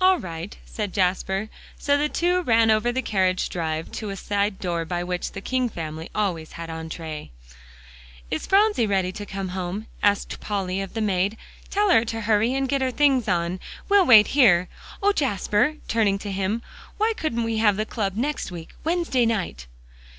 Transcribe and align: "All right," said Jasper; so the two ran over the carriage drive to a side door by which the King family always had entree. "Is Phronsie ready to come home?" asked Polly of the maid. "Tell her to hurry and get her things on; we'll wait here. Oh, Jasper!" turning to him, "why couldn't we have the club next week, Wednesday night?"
"All 0.00 0.18
right," 0.18 0.56
said 0.64 0.90
Jasper; 0.94 1.50
so 1.78 1.98
the 1.98 2.08
two 2.08 2.40
ran 2.40 2.70
over 2.70 2.90
the 2.90 3.02
carriage 3.02 3.50
drive 3.50 3.92
to 3.92 4.08
a 4.08 4.16
side 4.16 4.58
door 4.58 4.86
by 4.86 5.04
which 5.04 5.32
the 5.32 5.42
King 5.42 5.68
family 5.68 6.08
always 6.14 6.52
had 6.52 6.70
entree. 6.70 7.30
"Is 8.30 8.46
Phronsie 8.46 8.86
ready 8.86 9.12
to 9.12 9.26
come 9.26 9.48
home?" 9.48 9.86
asked 10.02 10.40
Polly 10.40 10.80
of 10.80 10.94
the 10.94 11.02
maid. 11.02 11.36
"Tell 11.68 11.90
her 11.90 12.06
to 12.06 12.22
hurry 12.22 12.54
and 12.54 12.70
get 12.70 12.80
her 12.80 12.90
things 12.90 13.28
on; 13.28 13.60
we'll 13.90 14.06
wait 14.06 14.28
here. 14.28 14.70
Oh, 15.02 15.12
Jasper!" 15.12 15.74
turning 15.88 16.18
to 16.20 16.32
him, 16.32 16.62
"why 16.96 17.12
couldn't 17.14 17.44
we 17.44 17.58
have 17.58 17.76
the 17.76 17.84
club 17.84 18.16
next 18.16 18.50
week, 18.50 18.70
Wednesday 18.82 19.26
night?" 19.26 19.66